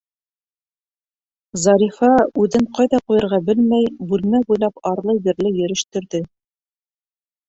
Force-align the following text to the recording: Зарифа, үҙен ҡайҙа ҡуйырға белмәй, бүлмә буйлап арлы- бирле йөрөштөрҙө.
Зарифа, 1.65 2.07
үҙен 2.43 2.65
ҡайҙа 2.77 2.99
ҡуйырға 3.11 3.39
белмәй, 3.49 3.85
бүлмә 4.13 4.41
буйлап 4.47 4.81
арлы- 4.93 5.15
бирле 5.29 5.53
йөрөштөрҙө. 5.59 6.23